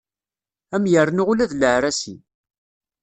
[0.75, 2.15] Ad am-yernu ula d leɛrasi.